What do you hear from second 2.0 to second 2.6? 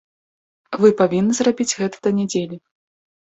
да нядзелі.